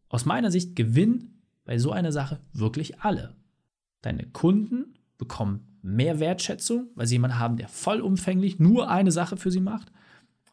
aus 0.09 0.25
meiner 0.25 0.51
Sicht 0.51 0.75
gewinnen 0.75 1.43
bei 1.65 1.79
so 1.79 1.93
einer 1.93 2.13
Sache 2.13 2.41
wirklich 2.53 3.01
alle. 3.01 3.37
Deine 4.03 4.27
Kunden 4.27 4.99
bekommen 5.17 5.79
mehr 5.81 6.19
Wertschätzung, 6.19 6.89
weil 6.95 7.07
sie 7.07 7.15
jemanden 7.15 7.39
haben, 7.39 7.57
der 7.57 7.69
vollumfänglich 7.69 8.59
nur 8.59 8.91
eine 8.91 9.13
Sache 9.13 9.37
für 9.37 9.51
sie 9.51 9.61
macht. 9.61 9.93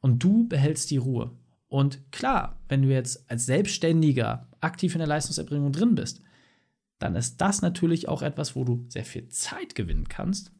Und 0.01 0.23
du 0.23 0.47
behältst 0.47 0.91
die 0.91 0.97
Ruhe. 0.97 1.31
Und 1.67 2.11
klar, 2.11 2.59
wenn 2.69 2.83
du 2.83 2.89
jetzt 2.89 3.29
als 3.29 3.45
Selbstständiger 3.45 4.47
aktiv 4.61 4.93
in 4.93 4.99
der 4.99 5.07
Leistungserbringung 5.07 5.71
drin 5.71 5.95
bist, 5.95 6.21
dann 6.99 7.15
ist 7.15 7.41
das 7.41 7.61
natürlich 7.61 8.07
auch 8.07 8.21
etwas, 8.21 8.55
wo 8.55 8.63
du 8.63 8.85
sehr 8.89 9.05
viel 9.05 9.27
Zeit 9.29 9.75
gewinnen 9.75 10.07
kannst 10.09 10.51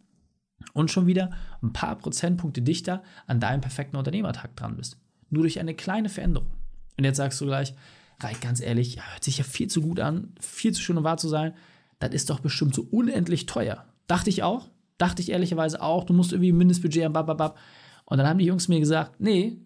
und 0.74 0.91
schon 0.91 1.08
wieder 1.08 1.31
ein 1.62 1.74
paar 1.74 1.98
Prozentpunkte 1.98 2.62
dichter 2.62 3.03
an 3.27 3.39
deinem 3.39 3.62
perfekten 3.62 3.98
Unternehmertag 3.98 4.55
dran 4.55 4.77
bist. 4.77 4.98
Nur 5.29 5.43
durch 5.43 5.60
eine 5.60 5.75
kleine 5.75 6.10
Veränderung. 6.10 6.50
Und 6.98 7.03
jetzt 7.03 7.17
sagst 7.17 7.39
du 7.39 7.46
gleich, 7.46 7.75
Reich, 8.22 8.41
ganz 8.41 8.60
ehrlich, 8.60 8.98
hört 9.12 9.24
sich 9.24 9.38
ja 9.38 9.43
viel 9.43 9.67
zu 9.67 9.81
gut 9.81 10.00
an, 10.00 10.34
viel 10.41 10.74
zu 10.74 10.81
schön, 10.81 10.98
um 10.98 11.03
wahr 11.03 11.17
zu 11.17 11.29
sein. 11.29 11.53
Das 12.00 12.13
ist 12.13 12.29
doch 12.29 12.39
bestimmt 12.39 12.75
so 12.75 12.86
unendlich 12.91 13.46
teuer. 13.46 13.86
Dachte 14.08 14.29
ich 14.29 14.43
auch. 14.43 14.69
Dachte 14.98 15.22
ich 15.22 15.31
ehrlicherweise 15.31 15.81
auch. 15.81 16.03
Du 16.03 16.13
musst 16.13 16.34
irgendwie 16.34 16.51
ein 16.51 16.58
Mindestbudget 16.58 17.05
haben, 17.05 17.13
bababab. 17.13 17.58
Und 18.05 18.17
dann 18.17 18.27
haben 18.27 18.39
die 18.39 18.46
Jungs 18.46 18.67
mir 18.67 18.79
gesagt, 18.79 19.19
nee, 19.19 19.62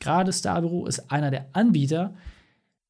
gerade 0.00 0.32
Starbüro 0.32 0.86
ist 0.86 1.10
einer 1.10 1.30
der 1.30 1.48
Anbieter, 1.54 2.14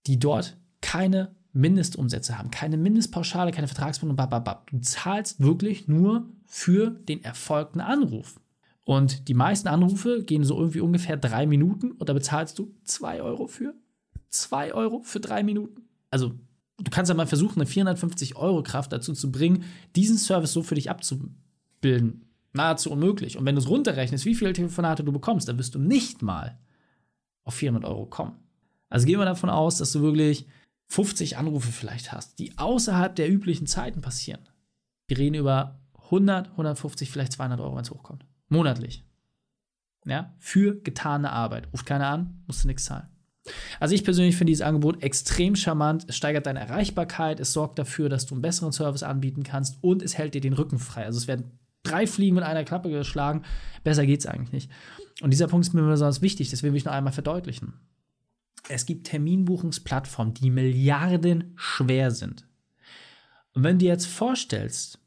die 0.06 0.18
dort 0.18 0.56
keine 0.80 1.36
Mindestumsätze 1.54 2.36
haben, 2.36 2.50
keine 2.50 2.76
Mindestpauschale, 2.76 3.52
keine 3.52 3.68
Vertragsbindung, 3.68 4.16
bababab. 4.16 4.70
Du 4.70 4.80
zahlst 4.80 5.40
wirklich 5.40 5.88
nur 5.88 6.28
für 6.46 6.90
den 6.90 7.22
erfolgten 7.22 7.80
Anruf. 7.80 8.40
Und 8.84 9.28
die 9.28 9.34
meisten 9.34 9.68
Anrufe 9.68 10.22
gehen 10.24 10.44
so 10.44 10.58
irgendwie 10.58 10.80
ungefähr 10.80 11.16
drei 11.16 11.46
Minuten 11.46 11.92
und 11.92 12.08
da 12.08 12.12
bezahlst 12.12 12.58
du 12.58 12.74
zwei 12.84 13.22
Euro 13.22 13.46
für. 13.46 13.74
Zwei 14.28 14.74
Euro 14.74 15.00
für 15.00 15.20
drei 15.20 15.42
Minuten. 15.42 15.88
Also, 16.10 16.32
du 16.78 16.90
kannst 16.90 17.08
ja 17.08 17.14
mal 17.14 17.26
versuchen, 17.26 17.60
eine 17.60 17.66
450 17.66 18.36
Euro 18.36 18.62
Kraft 18.62 18.92
dazu 18.92 19.14
zu 19.14 19.32
bringen, 19.32 19.64
diesen 19.96 20.18
Service 20.18 20.52
so 20.52 20.62
für 20.62 20.74
dich 20.74 20.90
abzubilden. 20.90 22.26
Nahezu 22.52 22.90
unmöglich. 22.90 23.38
Und 23.38 23.46
wenn 23.46 23.54
du 23.54 23.60
es 23.60 23.68
runterrechnest, 23.68 24.24
wie 24.26 24.34
viele 24.34 24.52
Telefonate 24.52 25.02
du 25.02 25.12
bekommst, 25.12 25.48
dann 25.48 25.58
wirst 25.58 25.74
du 25.74 25.78
nicht 25.78 26.20
mal 26.20 26.58
auf 27.44 27.54
400 27.54 27.88
Euro 27.88 28.06
kommen. 28.06 28.36
Also 28.90 29.06
gehen 29.06 29.18
wir 29.18 29.24
davon 29.24 29.50
aus, 29.50 29.78
dass 29.78 29.92
du 29.92 30.02
wirklich 30.02 30.46
50 30.88 31.36
Anrufe 31.36 31.72
vielleicht 31.72 32.12
hast, 32.12 32.38
die 32.38 32.56
außerhalb 32.58 33.14
der 33.14 33.30
üblichen 33.30 33.66
Zeiten 33.66 34.00
passieren. 34.00 34.48
Wir 35.08 35.18
reden 35.18 35.34
über 35.34 35.80
100, 36.04 36.50
150, 36.50 37.10
vielleicht 37.10 37.32
200 37.32 37.60
Euro, 37.60 37.74
wenn 37.74 37.82
es 37.82 37.90
hochkommt. 37.90 38.24
Monatlich. 38.48 39.04
Ja, 40.06 40.34
für 40.38 40.80
getane 40.80 41.32
Arbeit. 41.32 41.68
Ruft 41.72 41.86
keiner 41.86 42.08
an, 42.08 42.42
musst 42.46 42.62
du 42.62 42.68
nichts 42.68 42.84
zahlen. 42.84 43.08
Also 43.80 43.94
ich 43.94 44.04
persönlich 44.04 44.36
finde 44.36 44.50
dieses 44.50 44.64
Angebot 44.64 45.02
extrem 45.02 45.56
charmant. 45.56 46.04
Es 46.08 46.16
steigert 46.16 46.46
deine 46.46 46.60
Erreichbarkeit, 46.60 47.40
es 47.40 47.52
sorgt 47.52 47.78
dafür, 47.78 48.08
dass 48.08 48.26
du 48.26 48.34
einen 48.34 48.42
besseren 48.42 48.72
Service 48.72 49.02
anbieten 49.02 49.42
kannst 49.42 49.82
und 49.82 50.02
es 50.02 50.16
hält 50.16 50.34
dir 50.34 50.40
den 50.40 50.54
Rücken 50.54 50.78
frei. 50.78 51.04
Also 51.04 51.18
es 51.18 51.26
werden 51.26 51.58
drei 51.82 52.06
Fliegen 52.06 52.34
mit 52.34 52.44
einer 52.44 52.64
Klappe 52.64 52.90
geschlagen. 52.90 53.42
Besser 53.82 54.06
geht 54.06 54.20
es 54.20 54.26
eigentlich 54.26 54.52
nicht. 54.52 54.70
Und 55.20 55.30
dieser 55.30 55.48
Punkt 55.48 55.66
ist 55.66 55.74
mir 55.74 55.82
besonders 55.82 56.22
wichtig, 56.22 56.50
das 56.50 56.62
will 56.62 56.74
ich 56.74 56.84
noch 56.84 56.92
einmal 56.92 57.12
verdeutlichen. 57.12 57.74
Es 58.68 58.86
gibt 58.86 59.06
Terminbuchungsplattformen, 59.06 60.34
die 60.34 60.50
Milliarden 60.50 61.52
schwer 61.56 62.10
sind. 62.10 62.46
Und 63.52 63.62
wenn 63.62 63.78
du 63.78 63.84
dir 63.84 63.92
jetzt 63.92 64.06
vorstellst, 64.06 64.98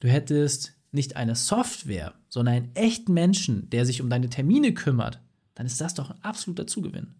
du 0.00 0.08
hättest 0.08 0.74
nicht 0.92 1.16
eine 1.16 1.34
Software, 1.34 2.14
sondern 2.28 2.54
einen 2.54 2.76
echten 2.76 3.12
Menschen, 3.12 3.68
der 3.70 3.84
sich 3.84 4.00
um 4.00 4.10
deine 4.10 4.28
Termine 4.28 4.74
kümmert, 4.74 5.20
dann 5.54 5.66
ist 5.66 5.80
das 5.80 5.94
doch 5.94 6.10
ein 6.10 6.22
absoluter 6.22 6.66
Zugewinn. 6.66 7.14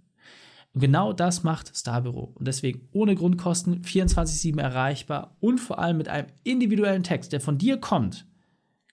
Und 0.73 0.81
genau 0.81 1.13
das 1.13 1.43
macht 1.43 1.77
Starbüro. 1.77 2.33
Und 2.35 2.47
deswegen 2.47 2.89
ohne 2.93 3.15
Grundkosten 3.15 3.83
24-7 3.83 4.61
erreichbar 4.61 5.37
und 5.41 5.59
vor 5.59 5.79
allem 5.79 5.99
mit 5.99 6.09
einem 6.09 6.29
individuellen 6.45 7.03
Text, 7.03 7.33
der 7.33 7.41
von 7.41 7.59
dir 7.59 7.79
kommt, 7.79 8.27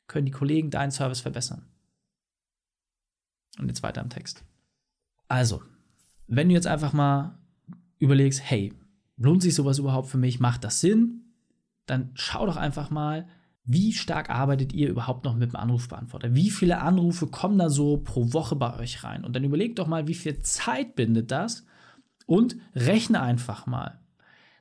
können 0.07 0.25
die 0.25 0.31
Kollegen 0.31 0.71
deinen 0.71 0.91
Service 0.91 1.21
verbessern. 1.21 1.65
Und 3.59 3.67
jetzt 3.67 3.83
weiter 3.83 4.01
im 4.01 4.09
Text. 4.09 4.43
Also, 5.27 5.61
wenn 6.27 6.49
du 6.49 6.55
jetzt 6.55 6.67
einfach 6.67 6.93
mal 6.93 7.37
überlegst, 7.99 8.41
hey, 8.43 8.73
lohnt 9.17 9.41
sich 9.41 9.55
sowas 9.55 9.79
überhaupt 9.79 10.09
für 10.09 10.17
mich? 10.17 10.39
Macht 10.39 10.63
das 10.63 10.81
Sinn? 10.81 11.33
Dann 11.85 12.11
schau 12.13 12.45
doch 12.45 12.57
einfach 12.57 12.89
mal, 12.89 13.27
wie 13.63 13.91
stark 13.91 14.29
arbeitet 14.29 14.71
ihr 14.73 14.89
überhaupt 14.89 15.25
noch 15.25 15.35
mit 15.35 15.51
dem 15.51 15.57
Anrufbeantworter? 15.57 16.33
Wie 16.33 16.49
viele 16.49 16.79
Anrufe 16.79 17.27
kommen 17.27 17.57
da 17.57 17.69
so 17.69 17.97
pro 17.97 18.31
Woche 18.31 18.55
bei 18.55 18.77
euch 18.79 19.03
rein? 19.03 19.25
Und 19.25 19.35
dann 19.35 19.43
überlegt 19.43 19.79
doch 19.79 19.87
mal, 19.87 20.07
wie 20.07 20.13
viel 20.13 20.39
Zeit 20.39 20.95
bindet 20.95 21.31
das? 21.31 21.65
Und 22.25 22.57
rechne 22.75 23.21
einfach 23.21 23.67
mal, 23.67 23.99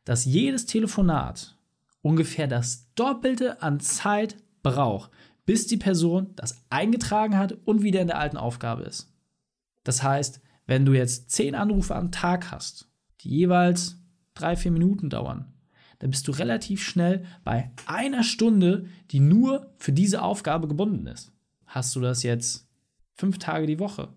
dass 0.04 0.24
jedes 0.24 0.66
Telefonat 0.66 1.56
ungefähr 2.02 2.46
das 2.46 2.92
Doppelte 2.94 3.62
an 3.62 3.80
Zeit 3.80 4.36
braucht, 4.62 5.10
bis 5.44 5.66
die 5.66 5.76
Person 5.76 6.32
das 6.36 6.64
eingetragen 6.70 7.38
hat 7.38 7.56
und 7.64 7.82
wieder 7.82 8.00
in 8.00 8.08
der 8.08 8.18
alten 8.18 8.36
Aufgabe 8.36 8.82
ist. 8.82 9.12
Das 9.84 10.02
heißt, 10.02 10.40
wenn 10.66 10.84
du 10.84 10.92
jetzt 10.92 11.30
zehn 11.30 11.54
Anrufe 11.54 11.94
am 11.94 12.12
Tag 12.12 12.50
hast, 12.50 12.88
die 13.20 13.30
jeweils 13.30 13.98
drei, 14.34 14.56
vier 14.56 14.72
Minuten 14.72 15.10
dauern, 15.10 15.52
dann 15.98 16.10
bist 16.10 16.28
du 16.28 16.32
relativ 16.32 16.82
schnell 16.82 17.24
bei 17.44 17.70
einer 17.86 18.22
Stunde, 18.22 18.86
die 19.10 19.20
nur 19.20 19.72
für 19.78 19.92
diese 19.92 20.22
Aufgabe 20.22 20.68
gebunden 20.68 21.06
ist. 21.06 21.32
Hast 21.66 21.96
du 21.96 22.00
das 22.00 22.22
jetzt 22.22 22.68
fünf 23.14 23.38
Tage 23.38 23.66
die 23.66 23.78
Woche, 23.78 24.08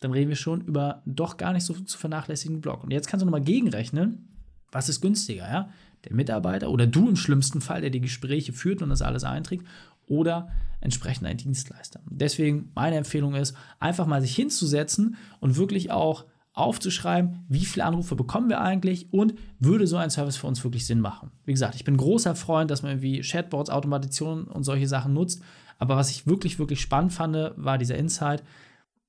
dann 0.00 0.12
reden 0.12 0.30
wir 0.30 0.36
schon 0.36 0.62
über 0.62 1.02
doch 1.06 1.36
gar 1.36 1.52
nicht 1.52 1.64
so 1.64 1.74
zu 1.74 1.96
vernachlässigen 1.96 2.60
Block. 2.60 2.82
Und 2.82 2.90
jetzt 2.90 3.06
kannst 3.06 3.22
du 3.22 3.26
nochmal 3.26 3.42
gegenrechnen, 3.42 4.28
was 4.72 4.88
ist 4.88 5.00
günstiger, 5.00 5.48
ja? 5.48 5.70
Der 6.04 6.14
Mitarbeiter 6.14 6.70
oder 6.70 6.88
du 6.88 7.08
im 7.08 7.14
schlimmsten 7.14 7.60
Fall, 7.60 7.80
der 7.80 7.90
die 7.90 8.00
Gespräche 8.00 8.52
führt 8.52 8.82
und 8.82 8.88
das 8.88 9.02
alles 9.02 9.22
einträgt, 9.22 9.64
oder 10.06 10.50
entsprechend 10.80 11.26
ein 11.26 11.36
Dienstleister. 11.36 12.00
Deswegen 12.10 12.70
meine 12.74 12.96
Empfehlung 12.96 13.34
ist, 13.34 13.56
einfach 13.78 14.06
mal 14.06 14.20
sich 14.20 14.34
hinzusetzen 14.34 15.16
und 15.40 15.56
wirklich 15.56 15.90
auch 15.90 16.24
aufzuschreiben, 16.54 17.44
wie 17.48 17.64
viele 17.64 17.84
Anrufe 17.84 18.14
bekommen 18.14 18.50
wir 18.50 18.60
eigentlich 18.60 19.12
und 19.12 19.34
würde 19.58 19.86
so 19.86 19.96
ein 19.96 20.10
Service 20.10 20.36
für 20.36 20.46
uns 20.46 20.62
wirklich 20.64 20.86
Sinn 20.86 21.00
machen. 21.00 21.30
Wie 21.44 21.52
gesagt, 21.52 21.74
ich 21.76 21.84
bin 21.84 21.96
großer 21.96 22.34
Freund, 22.34 22.70
dass 22.70 22.82
man 22.82 22.92
irgendwie 22.92 23.20
Chatbots, 23.20 23.70
Automation 23.70 24.44
und 24.44 24.64
solche 24.64 24.86
Sachen 24.86 25.14
nutzt. 25.14 25.42
Aber 25.78 25.96
was 25.96 26.10
ich 26.10 26.26
wirklich, 26.26 26.58
wirklich 26.58 26.80
spannend 26.80 27.12
fand, 27.12 27.36
war 27.56 27.78
dieser 27.78 27.96
Insight, 27.96 28.42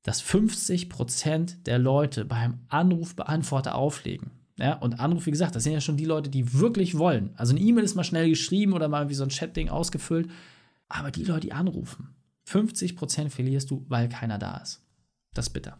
dass 0.03 0.23
50% 0.23 1.63
der 1.63 1.79
Leute 1.79 2.25
beim 2.25 2.59
Anrufbeantworter 2.69 3.75
auflegen. 3.75 4.31
Ja, 4.57 4.75
und 4.75 4.99
Anruf, 4.99 5.25
wie 5.25 5.31
gesagt, 5.31 5.55
das 5.55 5.63
sind 5.63 5.73
ja 5.73 5.81
schon 5.81 5.97
die 5.97 6.05
Leute, 6.05 6.29
die 6.29 6.53
wirklich 6.53 6.97
wollen. 6.97 7.31
Also 7.35 7.55
eine 7.55 7.65
E-Mail 7.65 7.83
ist 7.83 7.95
mal 7.95 8.03
schnell 8.03 8.29
geschrieben 8.29 8.73
oder 8.73 8.87
mal 8.87 9.09
wie 9.09 9.15
so 9.15 9.23
ein 9.23 9.29
Chat-Ding 9.29 9.69
ausgefüllt. 9.69 10.29
Aber 10.93 11.09
die 11.09 11.23
Leute, 11.23 11.47
die 11.47 11.53
anrufen, 11.53 12.13
50% 12.47 13.31
verlierst 13.31 13.71
du, 13.71 13.83
weil 13.89 14.09
keiner 14.09 14.37
da 14.37 14.57
ist. 14.57 14.85
Das 15.33 15.47
ist 15.47 15.53
bitter. 15.53 15.79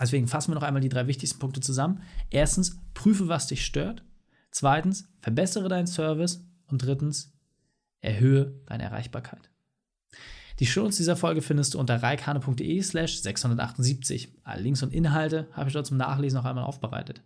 Deswegen 0.00 0.26
fassen 0.26 0.50
wir 0.50 0.56
noch 0.56 0.64
einmal 0.64 0.82
die 0.82 0.88
drei 0.88 1.06
wichtigsten 1.06 1.38
Punkte 1.38 1.60
zusammen. 1.60 2.02
Erstens, 2.30 2.80
prüfe, 2.94 3.28
was 3.28 3.46
dich 3.46 3.64
stört. 3.64 4.02
Zweitens, 4.50 5.08
verbessere 5.20 5.68
deinen 5.68 5.86
Service. 5.86 6.44
Und 6.66 6.78
drittens, 6.84 7.32
erhöhe 8.00 8.60
deine 8.66 8.82
Erreichbarkeit. 8.82 9.50
Die 10.58 10.66
Shownotes 10.66 10.96
dieser 10.96 11.16
Folge 11.16 11.40
findest 11.40 11.74
du 11.74 11.78
unter 11.78 12.02
reikane.de 12.02 12.82
slash 12.82 13.20
678. 13.20 14.34
Alle 14.42 14.62
Links 14.62 14.82
und 14.82 14.92
Inhalte 14.92 15.48
habe 15.52 15.68
ich 15.68 15.74
dort 15.74 15.86
zum 15.86 15.96
Nachlesen 15.96 16.38
noch 16.38 16.44
einmal 16.44 16.64
aufbereitet. 16.64 17.22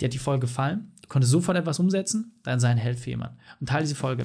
Dir 0.00 0.06
hat 0.06 0.14
die 0.14 0.18
Folge 0.18 0.46
gefallen? 0.46 0.92
Du 1.02 1.08
konntest 1.08 1.30
sofort 1.30 1.58
etwas 1.58 1.78
umsetzen? 1.78 2.40
Dann 2.42 2.58
sei 2.58 2.70
ein 2.70 2.78
Held 2.78 2.98
für 2.98 3.10
jemanden. 3.10 3.36
Und 3.60 3.68
teile 3.68 3.82
diese 3.82 3.96
Folge. 3.96 4.24